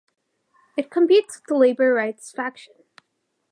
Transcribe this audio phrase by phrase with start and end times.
[0.75, 2.73] It competes with the Labor Right faction.